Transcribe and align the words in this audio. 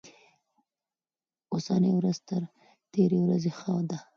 اوسنۍ 1.53 1.91
ورځ 1.95 2.17
تر 2.27 2.41
تېرې 2.91 3.19
ورځې 3.25 3.51
ښه 3.59 3.73
ده. 3.89 3.99